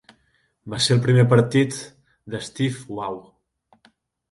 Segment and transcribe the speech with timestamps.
[0.73, 1.77] Va ser el primer partit
[2.37, 3.31] de Steve Waugh.